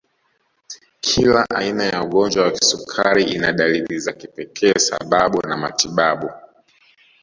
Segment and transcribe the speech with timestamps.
[1.01, 6.29] Kila aina ya ugonjwa wa kisukari ina dalili za kipekee sababu na matibabu